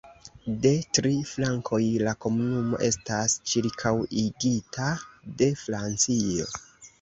[0.61, 4.89] De tri flankoj la komunumo estas ĉirkaŭigita
[5.43, 6.51] de Francio.